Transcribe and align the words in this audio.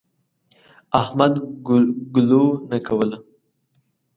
احمد 1.01 1.33
ګلو 2.13 2.45
نه 2.69 2.77
کوله. 2.87 3.17